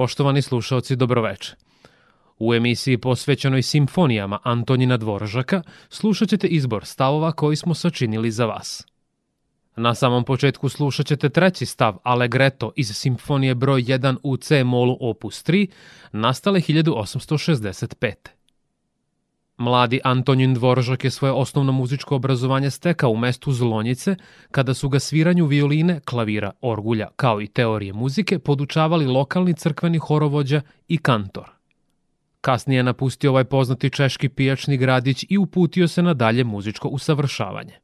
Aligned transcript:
Poštovani 0.00 0.42
slušalci, 0.42 0.96
dobroveče. 0.96 1.54
U 2.38 2.54
emisiji 2.54 2.98
posvećenoj 2.98 3.62
simfonijama 3.62 4.38
Antonina 4.42 4.96
Dvoržaka 4.96 5.62
slušat 5.88 6.28
ćete 6.28 6.46
izbor 6.46 6.84
stavova 6.84 7.32
koji 7.32 7.56
smo 7.56 7.74
sačinili 7.74 8.30
za 8.30 8.46
vas. 8.46 8.86
Na 9.76 9.94
samom 9.94 10.24
početku 10.24 10.68
slušat 10.68 11.06
ćete 11.06 11.28
treći 11.28 11.66
stav 11.66 11.96
Allegretto 12.02 12.72
iz 12.76 12.96
simfonije 12.96 13.54
broj 13.54 13.82
1 13.82 14.16
u 14.22 14.36
C 14.36 14.64
molu 14.64 14.96
opus 15.00 15.44
3, 15.44 15.66
nastale 16.12 16.60
1865. 16.60 18.14
Mladi 19.60 20.00
Antonin 20.04 20.54
Dvoržak 20.54 21.04
je 21.04 21.10
svoje 21.10 21.32
osnovno 21.32 21.72
muzičko 21.72 22.16
obrazovanje 22.16 22.70
stekao 22.70 23.10
u 23.10 23.16
mestu 23.16 23.52
Zlonjice, 23.52 24.16
kada 24.50 24.74
su 24.74 24.88
ga 24.88 24.98
sviranju 24.98 25.46
violine, 25.46 26.00
klavira, 26.00 26.50
orgulja, 26.60 27.08
kao 27.16 27.40
i 27.40 27.46
teorije 27.46 27.92
muzike 27.92 28.38
podučavali 28.38 29.06
lokalni 29.06 29.54
crkveni 29.54 29.98
horovođa 29.98 30.60
i 30.88 30.98
kantor. 30.98 31.50
Kasnije 32.40 32.78
je 32.78 32.82
napustio 32.82 33.30
ovaj 33.30 33.44
poznati 33.44 33.90
češki 33.90 34.28
pijačni 34.28 34.76
gradić 34.76 35.24
i 35.28 35.38
uputio 35.38 35.88
se 35.88 36.02
na 36.02 36.14
dalje 36.14 36.44
muzičko 36.44 36.88
usavršavanje. 36.88 37.74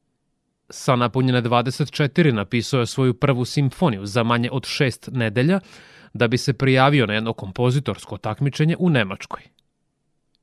Sa 0.71 0.97
napunjene 0.97 1.43
24 1.43 2.33
napisao 2.33 2.81
je 2.81 2.87
svoju 2.87 3.15
prvu 3.15 3.45
simfoniju 3.45 4.07
za 4.07 4.23
manje 4.23 4.51
od 4.53 4.67
šest 4.67 5.09
nedelja, 5.13 5.61
da 6.15 6.29
bi 6.29 6.39
se 6.39 6.53
prijavio 6.53 7.07
na 7.07 7.15
jedno 7.15 7.33
kompozitorsko 7.33 8.19
takmičenje 8.19 8.77
u 8.79 8.91
Nemačkoj. 8.91 9.56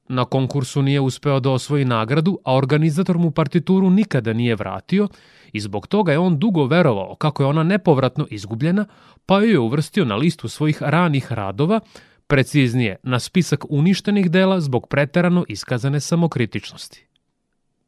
Na 0.08 0.26
konkursu 0.26 0.82
nije 0.82 1.00
uspeo 1.00 1.40
da 1.40 1.52
osvoji 1.52 1.86
nagradu, 1.86 2.40
a 2.46 2.56
organizator 2.56 3.18
mu 3.18 3.32
partituru 3.32 3.90
nikada 3.90 4.34
nije 4.34 4.56
vratio 4.56 5.08
i 5.54 5.60
zbog 5.60 5.88
toga 5.88 6.12
je 6.12 6.20
on 6.20 6.40
dugo 6.40 6.66
verovao 6.66 7.16
kako 7.16 7.44
je 7.44 7.48
ona 7.48 7.64
nepovratno 7.64 8.28
izgubljena, 8.30 8.86
pa 9.26 9.40
ju 9.40 9.50
je 9.50 9.60
uvrstio 9.60 10.06
na 10.06 10.16
listu 10.16 10.50
svojih 10.50 10.82
ranih 10.82 11.32
radova, 11.32 11.80
preciznije 12.28 12.95
na 13.04 13.20
spisak 13.20 13.66
uništenih 13.70 14.32
dela 14.32 14.62
zbog 14.62 14.88
preterano 14.88 15.45
iskazane 15.48 16.00
samokritičnosti. 16.00 17.08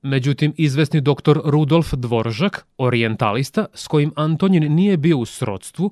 Međutim, 0.01 0.53
izvesni 0.57 1.01
doktor 1.01 1.41
Rudolf 1.45 1.93
Dvoržak, 1.93 2.67
orientalista, 2.77 3.65
s 3.73 3.87
kojim 3.87 4.11
Antonin 4.15 4.73
nije 4.73 4.97
bio 4.97 5.17
u 5.17 5.25
srodstvu, 5.25 5.91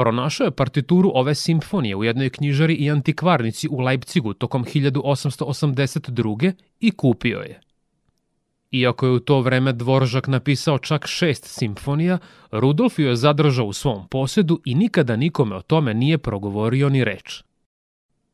Pronašao 0.00 0.44
je 0.44 0.50
partituru 0.50 1.10
ove 1.14 1.34
simfonije 1.34 1.96
u 1.96 2.04
jednoj 2.04 2.30
knjižari 2.30 2.74
i 2.74 2.90
antikvarnici 2.90 3.68
u 3.68 3.80
Leipcigu 3.80 4.34
tokom 4.34 4.64
1882. 4.64 6.52
i 6.80 6.90
kupio 6.90 7.38
je. 7.38 7.60
Iako 8.70 9.06
je 9.06 9.12
u 9.12 9.20
to 9.20 9.40
vreme 9.40 9.72
Dvoržak 9.72 10.26
napisao 10.26 10.78
čak 10.78 11.06
šest 11.06 11.44
simfonija, 11.44 12.18
Rudolf 12.50 12.98
ju 12.98 13.06
je 13.06 13.16
zadržao 13.16 13.66
u 13.66 13.72
svom 13.72 14.08
posedu 14.08 14.60
i 14.64 14.74
nikada 14.74 15.16
nikome 15.16 15.56
o 15.56 15.62
tome 15.62 15.94
nije 15.94 16.18
progovorio 16.18 16.88
ni 16.88 17.04
reč. 17.04 17.42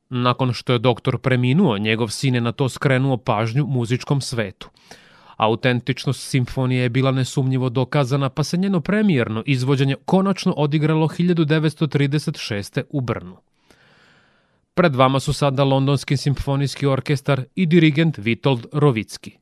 Nakon 0.08 0.52
što 0.52 0.72
je 0.72 0.78
doktor 0.78 1.18
preminuo, 1.18 1.78
njegov 1.78 2.08
sin 2.08 2.34
je 2.34 2.40
na 2.40 2.52
to 2.52 2.68
skrenuo 2.68 3.16
pažnju 3.16 3.66
muzičkom 3.66 4.20
svetu– 4.20 4.70
Autentičnost 5.36 6.28
simfonije 6.28 6.82
je 6.82 6.88
bila 6.88 7.10
nesumnjivo 7.12 7.68
dokazana, 7.68 8.28
pa 8.28 8.44
se 8.44 8.56
njeno 8.56 8.80
premijerno 8.80 9.42
izvođenje 9.46 9.96
konačno 10.04 10.54
odigralo 10.56 11.08
1936. 11.08 12.82
u 12.90 13.00
Brnu. 13.00 13.36
Pred 14.74 14.94
vama 14.94 15.20
su 15.20 15.32
sada 15.32 15.64
Londonski 15.64 16.16
simfonijski 16.16 16.86
orkestar 16.86 17.44
i 17.54 17.66
dirigent 17.66 18.18
Vitold 18.18 18.66
Rovicki. 18.72 19.38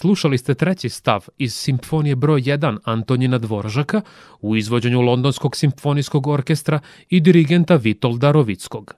Slušali 0.00 0.38
ste 0.38 0.54
treći 0.54 0.88
stav 0.88 1.26
iz 1.38 1.54
simfonije 1.54 2.16
broj 2.16 2.42
1 2.42 2.78
Antonina 2.84 3.38
Dvoržaka 3.38 4.00
u 4.40 4.56
izvođenju 4.56 5.00
Londonskog 5.00 5.56
simfonijskog 5.56 6.26
orkestra 6.26 6.80
i 7.08 7.20
dirigenta 7.20 7.76
Vitolda 7.76 8.30
Rovickog. 8.30 8.94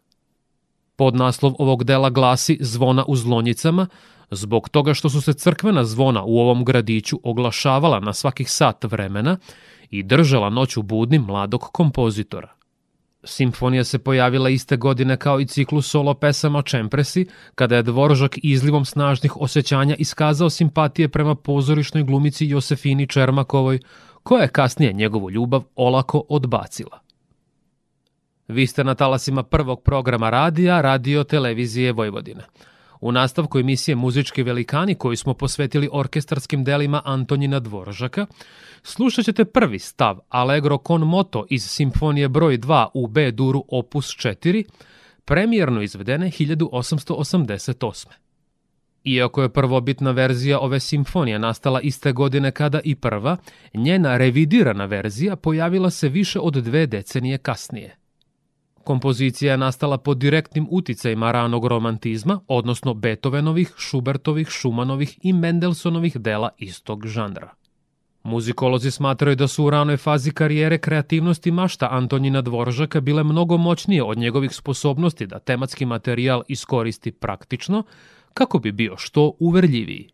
Podnaslov 0.97 1.55
ovog 1.59 1.85
dela 1.85 2.11
glasi 2.11 2.59
Zvona 2.61 3.05
u 3.09 3.17
zlonjicama, 3.17 3.87
zbog 4.31 4.69
toga 4.69 4.95
što 4.95 5.11
su 5.11 5.21
se 5.21 5.33
crkvena 5.33 5.85
zvona 5.85 6.23
u 6.25 6.39
ovom 6.39 6.65
gradiću 6.65 7.21
oglašavala 7.23 8.01
na 8.01 8.13
svakih 8.13 8.51
sat 8.51 8.85
vremena 8.85 9.39
i 9.91 10.03
držala 10.03 10.51
noću 10.51 10.83
budnim 10.83 11.23
mladog 11.23 11.61
kompozitora. 11.61 12.62
Simfonija 13.25 13.85
se 13.85 13.99
pojavila 13.99 14.51
iste 14.51 14.77
godine 14.77 15.17
kao 15.17 15.41
i 15.41 15.47
ciklus 15.47 15.91
solo 15.91 16.15
pesama 16.15 16.63
Čempresi, 16.63 17.27
kada 17.55 17.77
je 17.77 17.83
Dvoržak 17.83 18.39
izlivom 18.43 18.85
snažnih 18.85 19.37
osjećanja 19.37 19.95
iskazao 19.99 20.51
simpatije 20.51 21.09
prema 21.09 21.35
pozorišnoj 21.35 22.03
glumici 22.03 22.47
Josefini 22.47 23.07
Čermakovoj, 23.07 23.79
koja 24.23 24.43
je 24.43 24.49
kasnije 24.49 24.93
njegovu 24.93 25.31
ljubav 25.31 25.63
olako 25.77 26.25
odbacila. 26.29 27.01
Vi 28.49 28.67
ste 28.67 28.85
na 28.85 28.95
talasima 28.95 29.43
prvog 29.43 29.83
programa 29.83 30.31
radija, 30.31 30.81
radio 30.81 31.25
televizije 31.25 31.93
Vojvodine. 31.93 32.45
U 33.03 33.13
nastavku 33.13 33.59
emisije 33.59 33.95
Muzički 33.95 34.43
velikani 34.43 34.95
koju 34.95 35.17
smo 35.17 35.35
posvetili 35.35 35.89
orkestarskim 35.93 36.65
delima 36.65 37.03
Antonjina 37.05 37.61
Dvoržaka, 37.61 38.27
slušat 38.83 39.25
ćete 39.25 39.45
prvi 39.45 39.79
stav 39.79 40.19
Allegro 40.29 40.79
con 40.87 41.01
moto 41.01 41.47
iz 41.51 41.65
simfonije 41.65 42.29
broj 42.29 42.59
2 42.59 42.87
u 42.95 43.07
B 43.07 43.31
duru 43.31 43.65
opus 43.69 44.07
4, 44.07 44.65
premijerno 45.25 45.83
izvedene 45.83 46.27
1888. 46.27 48.07
Iako 49.05 49.43
je 49.43 49.49
prvobitna 49.49 50.11
verzija 50.11 50.59
ove 50.59 50.81
simfonije 50.81 51.39
nastala 51.39 51.81
iste 51.81 52.13
godine 52.13 52.51
kada 52.51 52.81
i 52.85 52.95
prva, 52.95 53.37
njena 53.75 54.17
revidirana 54.17 54.85
verzija 54.85 55.37
pojavila 55.37 55.91
se 55.91 56.09
više 56.09 56.39
od 56.41 56.55
dve 56.55 56.87
decenije 56.87 57.39
kasnije. 57.39 58.02
Kompozicija 58.85 59.53
je 59.53 59.59
nastala 59.59 59.99
pod 59.99 60.19
direktnim 60.19 60.67
uticajima 60.71 61.33
ranog 61.33 61.67
romantizma, 61.67 62.41
odnosno 62.49 62.95
Beethovenovih, 62.95 63.75
Schubertovih, 63.79 64.49
Schumannovih 64.51 65.19
i 65.23 65.33
Mendelsonovih 65.33 66.17
dela 66.17 66.51
istog 66.59 67.07
žanra. 67.07 67.51
Muzikolozi 68.23 68.91
smatraju 68.91 69.37
da 69.37 69.49
su 69.49 69.65
u 69.65 69.71
ranoj 69.71 69.97
fazi 69.97 70.31
karijere 70.31 70.79
kreativnosti 70.79 71.51
mašta 71.51 71.89
Antonina 71.91 72.43
Dvoržaka 72.43 73.01
bile 73.01 73.25
mnogo 73.25 73.57
moćnije 73.57 74.03
od 74.03 74.19
njegovih 74.19 74.55
sposobnosti 74.55 75.27
da 75.27 75.39
tematski 75.39 75.87
materijal 75.87 76.43
iskoristi 76.49 77.13
praktično, 77.13 77.83
kako 78.35 78.59
bi 78.59 78.73
bio 78.73 78.97
što 78.97 79.33
uverljiviji. 79.39 80.09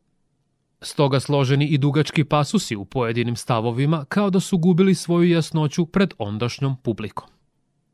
Stoga 0.81 1.21
složeni 1.21 1.67
i 1.67 1.79
dugački 1.79 2.25
pasusi 2.25 2.77
u 2.77 2.85
pojedinim 2.85 3.37
stavovima 3.37 4.05
kao 4.05 4.31
da 4.31 4.41
su 4.41 4.59
gubili 4.59 4.95
svoju 4.95 5.31
jasnoću 5.31 5.87
pred 5.87 6.15
ondašnjom 6.19 6.77
publikom. 6.77 7.38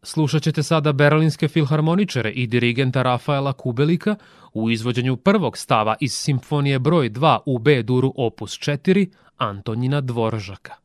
Slušat 0.04 0.42
ćete 0.42 0.62
sada 0.62 0.92
berlinske 0.92 1.49
filharmoničare 1.49 2.30
i 2.30 2.46
dirigenta 2.46 3.02
Rafaela 3.02 3.52
Kubelika 3.52 4.16
u 4.52 4.70
izvođenju 4.70 5.16
prvog 5.16 5.58
stava 5.58 5.96
iz 6.00 6.12
simfonije 6.12 6.78
broj 6.78 7.11
2 7.11 7.38
u 7.46 7.58
B 7.58 7.82
duru 7.82 8.12
opus 8.16 8.52
4 8.52 9.08
Antonina 9.37 10.00
Dvoržaka. 10.00 10.83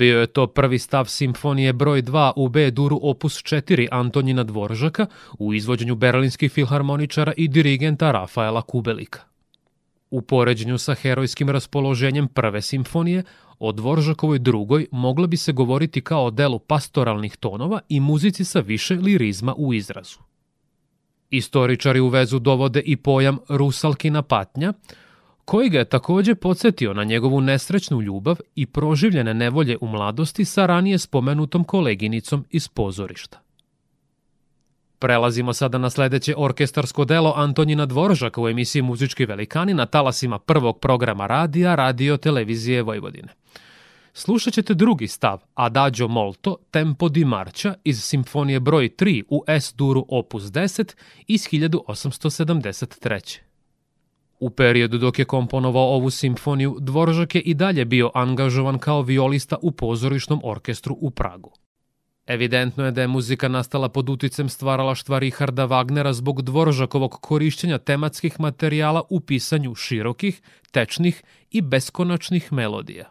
Bio 0.00 0.20
je 0.20 0.26
to 0.26 0.46
prvi 0.46 0.78
stav 0.78 1.06
simfonije 1.06 1.72
broj 1.72 2.02
2 2.02 2.32
u 2.36 2.48
B 2.48 2.70
duru 2.70 2.98
opus 3.02 3.42
4 3.42 3.88
Antonina 3.90 4.44
Dvoržaka 4.44 5.06
u 5.38 5.54
izvođenju 5.54 5.94
berlinskih 5.94 6.52
filharmoničara 6.52 7.32
i 7.36 7.48
dirigenta 7.48 8.10
Rafaela 8.10 8.62
Kubelika. 8.62 9.20
U 10.10 10.22
poređenju 10.22 10.78
sa 10.78 10.94
herojskim 10.94 11.50
raspoloženjem 11.50 12.28
prve 12.28 12.62
simfonije, 12.62 13.22
o 13.58 13.72
Dvoržakovoj 13.72 14.38
drugoj 14.38 14.86
moglo 14.92 15.26
bi 15.26 15.36
se 15.36 15.52
govoriti 15.52 16.00
kao 16.00 16.24
o 16.24 16.30
delu 16.30 16.58
pastoralnih 16.58 17.36
tonova 17.36 17.80
i 17.88 18.00
muzici 18.00 18.44
sa 18.44 18.60
više 18.60 18.94
lirizma 18.94 19.54
u 19.56 19.74
izrazu. 19.74 20.18
Istoričari 21.30 22.00
u 22.00 22.08
vezu 22.08 22.38
dovode 22.38 22.80
i 22.80 22.96
pojam 22.96 23.38
rusalkina 23.48 24.22
patnja, 24.22 24.72
koji 25.44 25.68
ga 25.68 25.78
je 25.78 25.84
takođe 25.84 26.34
podsjetio 26.34 26.94
na 26.94 27.04
njegovu 27.04 27.40
nesrećnu 27.40 28.00
ljubav 28.00 28.36
i 28.54 28.66
proživljene 28.66 29.34
nevolje 29.34 29.76
u 29.80 29.86
mladosti 29.86 30.44
sa 30.44 30.66
ranije 30.66 30.98
spomenutom 30.98 31.64
koleginicom 31.64 32.44
iz 32.50 32.68
pozorišta. 32.68 33.40
Prelazimo 34.98 35.52
sada 35.52 35.78
na 35.78 35.90
sledeće 35.90 36.34
orkestarsko 36.36 37.04
delo 37.04 37.32
Antonina 37.36 37.86
Dvoržaka 37.86 38.40
u 38.40 38.48
emisiji 38.48 38.82
Muzički 38.82 39.26
velikani 39.26 39.74
na 39.74 39.86
talasima 39.86 40.38
prvog 40.38 40.78
programa 40.78 41.26
radija 41.26 41.74
Radio 41.74 42.16
Televizije 42.16 42.82
Vojvodine. 42.82 43.28
Slušat 44.12 44.54
ćete 44.54 44.74
drugi 44.74 45.08
stav 45.08 45.40
Adagio 45.54 46.08
Molto 46.08 46.56
Tempo 46.70 47.08
di 47.08 47.24
Marcia 47.24 47.74
iz 47.84 48.04
simfonije 48.04 48.60
broj 48.60 48.90
3 48.98 49.22
u 49.28 49.44
S-duru 49.46 50.06
opus 50.08 50.42
10 50.42 50.94
iz 51.26 51.48
1873. 51.48 53.49
U 54.40 54.50
periodu 54.50 54.98
dok 54.98 55.18
je 55.18 55.24
komponovao 55.24 55.94
ovu 55.94 56.10
simfoniju, 56.10 56.76
Dvoržak 56.80 57.34
je 57.34 57.40
i 57.40 57.54
dalje 57.54 57.84
bio 57.84 58.10
angažovan 58.14 58.78
kao 58.78 59.02
violista 59.02 59.56
u 59.62 59.72
pozorišnom 59.72 60.40
orkestru 60.44 60.96
u 61.00 61.10
Pragu. 61.10 61.52
Evidentno 62.26 62.84
je 62.84 62.90
da 62.90 63.00
je 63.00 63.08
muzika 63.08 63.48
nastala 63.48 63.88
pod 63.88 64.08
uticem 64.08 64.48
stvaralaštva 64.48 65.18
Richarda 65.18 65.66
Wagnera 65.66 66.12
zbog 66.12 66.42
Dvoržakovog 66.42 67.10
korišćenja 67.20 67.78
tematskih 67.78 68.40
materijala 68.40 69.02
u 69.10 69.20
pisanju 69.20 69.74
širokih, 69.74 70.42
tečnih 70.70 71.22
i 71.50 71.60
beskonačnih 71.60 72.52
melodija. 72.52 73.10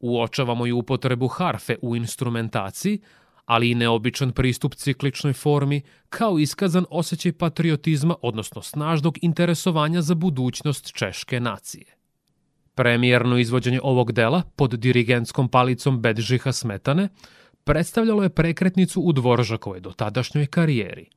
Uočavamo 0.00 0.66
i 0.66 0.72
upotrebu 0.72 1.28
harfe 1.28 1.76
u 1.82 1.96
instrumentaciji, 1.96 3.00
ali 3.44 3.70
i 3.70 3.74
neobičan 3.74 4.32
pristup 4.32 4.74
cikličnoj 4.74 5.32
formi, 5.32 5.82
kao 6.08 6.38
iskazan 6.38 6.84
osjećaj 6.90 7.32
patriotizma, 7.32 8.14
odnosno 8.22 8.62
snažnog 8.62 9.18
interesovanja 9.22 10.02
za 10.02 10.14
budućnost 10.14 10.92
češke 10.94 11.40
nacije. 11.40 11.84
Premijerno 12.74 13.38
izvođenje 13.38 13.80
ovog 13.82 14.12
dela 14.12 14.42
pod 14.56 14.70
dirigentskom 14.70 15.48
palicom 15.48 16.02
Bedžiha 16.02 16.52
Smetane 16.52 17.08
predstavljalo 17.64 18.22
je 18.22 18.28
prekretnicu 18.28 19.00
u 19.00 19.12
Dvoržakovoj 19.12 19.80
dotadašnjoj 19.80 20.46
karijeri. 20.46 21.08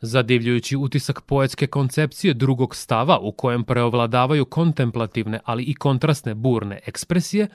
Zadivljujući 0.00 0.76
utisak 0.76 1.20
poetske 1.20 1.66
koncepcije 1.66 2.34
drugog 2.34 2.76
stava 2.76 3.18
u 3.18 3.32
kojem 3.32 3.64
preovladavaju 3.64 4.44
kontemplativne, 4.44 5.40
ali 5.44 5.62
i 5.62 5.74
kontrastne 5.74 6.34
burne 6.34 6.80
ekspresije, 6.86 7.48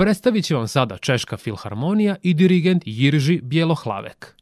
predstavit 0.00 0.44
će 0.44 0.54
vam 0.54 0.68
sada 0.68 0.98
Češka 0.98 1.36
filharmonija 1.36 2.16
i 2.22 2.34
dirigent 2.34 2.82
Jirži 2.86 3.40
Bjelohlavek. 3.42 4.36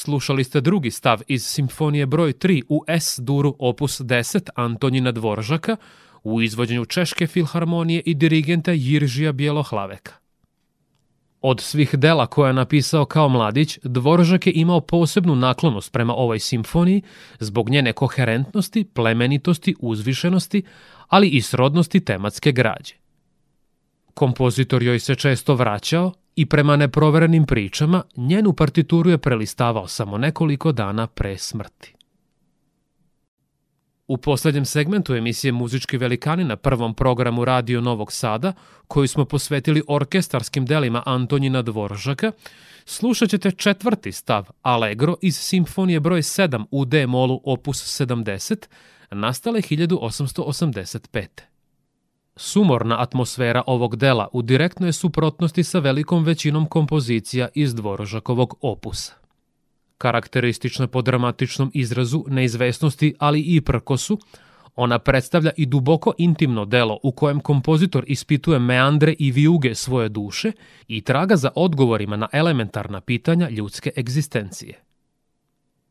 Slušali 0.00 0.44
ste 0.44 0.60
drugi 0.60 0.90
stav 0.90 1.20
iz 1.28 1.44
simfonije 1.44 2.06
broj 2.06 2.32
3 2.32 2.62
u 2.68 2.84
S-duru 2.88 3.56
opus 3.58 4.00
10 4.00 4.48
Antonina 4.54 5.12
Dvoržaka 5.12 5.76
u 6.22 6.42
izvođenju 6.42 6.84
Češke 6.84 7.26
filharmonije 7.26 8.02
i 8.06 8.14
dirigenta 8.14 8.72
Jiržija 8.72 9.32
Bjelohlaveka. 9.32 10.12
Od 11.40 11.60
svih 11.60 11.94
dela 11.94 12.26
koje 12.26 12.48
je 12.48 12.52
napisao 12.52 13.04
kao 13.04 13.28
mladić, 13.28 13.78
Dvoržak 13.82 14.46
je 14.46 14.52
imao 14.56 14.80
posebnu 14.80 15.36
naklonost 15.36 15.92
prema 15.92 16.14
ovoj 16.14 16.38
simfoniji 16.38 17.02
zbog 17.40 17.70
njene 17.70 17.92
koherentnosti, 17.92 18.84
plemenitosti, 18.84 19.74
uzvišenosti, 19.80 20.62
ali 21.08 21.28
i 21.28 21.42
srodnosti 21.42 22.04
tematske 22.04 22.52
građe. 22.52 22.94
Kompozitor 24.14 24.82
joj 24.82 24.98
se 24.98 25.14
često 25.14 25.54
vraćao 25.54 26.12
i 26.36 26.46
prema 26.46 26.76
neproverenim 26.76 27.46
pričama 27.46 28.02
njenu 28.16 28.52
partituru 28.52 29.10
je 29.10 29.18
prelistavao 29.18 29.88
samo 29.88 30.18
nekoliko 30.18 30.72
dana 30.72 31.06
pre 31.06 31.38
smrti. 31.38 31.94
U 34.10 34.16
poslednjem 34.16 34.64
segmentu 34.64 35.14
emisije 35.14 35.52
Muzički 35.52 35.96
velikani 35.96 36.44
na 36.44 36.56
prvom 36.56 36.94
programu 36.94 37.44
Radio 37.44 37.80
Novog 37.80 38.12
Sada, 38.12 38.52
koju 38.88 39.08
smo 39.08 39.24
posvetili 39.24 39.82
orkestarskim 39.88 40.66
delima 40.66 41.02
Antonina 41.06 41.62
Dvoržaka, 41.62 42.32
slušat 42.84 43.30
ćete 43.30 43.50
četvrti 43.50 44.12
stav 44.12 44.48
Allegro 44.62 45.16
iz 45.22 45.36
simfonije 45.36 46.00
broj 46.00 46.22
7 46.22 46.64
u 46.70 46.84
D-molu 46.84 47.40
opus 47.44 48.00
70, 48.00 48.66
nastale 49.10 49.60
1885. 49.60 51.49
Sumorna 52.42 53.00
atmosfera 53.00 53.62
ovog 53.66 53.96
dela 53.96 54.28
u 54.32 54.42
direktnoj 54.42 54.92
suprotnosti 54.92 55.64
sa 55.64 55.78
velikom 55.78 56.24
većinom 56.24 56.66
kompozicija 56.66 57.48
iz 57.54 57.74
Dvoržakovog 57.74 58.54
opusa. 58.60 59.12
Karakteristična 59.98 60.86
po 60.86 61.02
dramatičnom 61.02 61.70
izrazu 61.74 62.24
neizvesnosti, 62.28 63.14
ali 63.18 63.40
i 63.40 63.60
prkosu, 63.60 64.18
ona 64.76 64.98
predstavlja 64.98 65.50
i 65.56 65.66
duboko 65.66 66.12
intimno 66.18 66.64
delo 66.64 66.98
u 67.02 67.12
kojem 67.12 67.40
kompozitor 67.40 68.04
ispituje 68.06 68.58
meandre 68.58 69.14
i 69.18 69.30
vijuge 69.30 69.74
svoje 69.74 70.08
duše 70.08 70.52
i 70.88 71.00
traga 71.00 71.36
za 71.36 71.50
odgovorima 71.54 72.16
na 72.16 72.28
elementarna 72.32 73.00
pitanja 73.00 73.48
ljudske 73.48 73.90
egzistencije. 73.96 74.89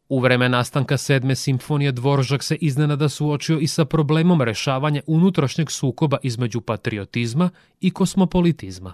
U 0.10 0.20
vreme 0.20 0.50
nastanka 0.50 0.98
sedme 0.98 1.36
simfonije 1.36 1.92
Dvoržak 1.92 2.44
se 2.44 2.56
iznenada 2.56 3.10
suočio 3.10 3.60
i 3.60 3.68
sa 3.68 3.86
problemom 3.86 4.42
rešavanja 4.42 5.02
unutrašnjeg 5.08 5.72
sukoba 5.72 6.18
između 6.24 6.62
patriotizma 6.62 7.50
i 7.82 7.92
kosmopolitizma. 7.92 8.94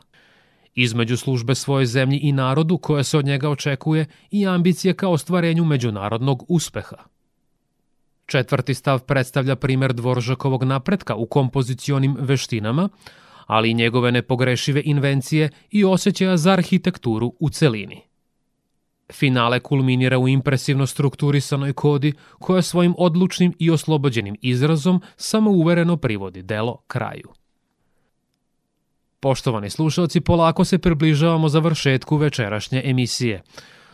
Između 0.73 1.17
službe 1.17 1.55
svoje 1.55 1.85
zemlji 1.85 2.19
i 2.19 2.31
narodu 2.31 2.77
koja 2.77 3.03
se 3.03 3.17
od 3.17 3.25
njega 3.25 3.49
očekuje 3.49 4.05
i 4.31 4.47
ambicije 4.47 4.93
ka 4.93 5.07
ostvarenju 5.07 5.65
međunarodnog 5.65 6.45
uspeha. 6.47 6.97
Četvrti 8.25 8.73
stav 8.73 8.99
predstavlja 8.99 9.55
primer 9.55 9.93
Dvoržakovog 9.93 10.63
napretka 10.63 11.15
u 11.15 11.25
kompozicionim 11.25 12.15
veštinama, 12.19 12.89
ali 13.45 13.71
i 13.71 13.73
njegove 13.73 14.11
nepogrešive 14.11 14.81
invencije 14.85 15.49
i 15.71 15.85
osjećaja 15.85 16.37
za 16.37 16.51
arhitekturu 16.51 17.33
u 17.39 17.49
celini. 17.49 18.01
Finale 19.13 19.59
kulminira 19.59 20.17
u 20.19 20.27
impresivno 20.27 20.87
strukturisanoj 20.87 21.73
kodi 21.73 22.13
koja 22.39 22.61
svojim 22.61 22.95
odlučnim 22.97 23.53
i 23.59 23.71
oslobođenim 23.71 24.35
izrazom 24.41 25.01
samouvereno 25.17 25.97
privodi 25.97 26.41
delo 26.41 26.77
kraju. 26.87 27.29
Poštovani 29.19 29.69
slušalci, 29.69 30.21
polako 30.21 30.65
se 30.65 30.77
približavamo 30.77 31.49
završetku 31.49 32.17
večerašnje 32.17 32.81
emisije. 32.85 33.41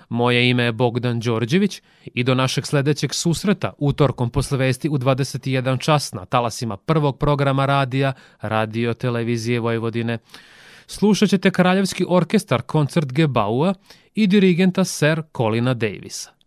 Moje 0.09 0.49
ime 0.49 0.63
je 0.63 0.71
Bogdan 0.71 1.19
Đorđević 1.19 1.81
i 2.05 2.23
do 2.23 2.35
našeg 2.35 2.65
sledećeg 2.65 3.13
susreta 3.13 3.73
utorkom 3.77 4.29
posle 4.29 4.57
vesti 4.57 4.89
u 4.89 4.97
21 4.97 5.79
čas 5.79 6.13
na 6.13 6.25
talasima 6.25 6.77
prvog 6.77 7.17
programa 7.17 7.65
radija 7.65 8.13
Radio 8.41 8.93
Televizije 8.93 9.59
Vojvodine 9.59 10.17
slušat 10.91 11.29
ćete 11.29 11.51
Kraljevski 11.51 12.05
orkestar 12.07 12.61
koncert 12.61 13.13
Gebaua 13.13 13.73
i 14.15 14.27
dirigenta 14.27 14.85
Sir 14.85 15.21
Colina 15.37 15.73
Davisa. 15.73 16.40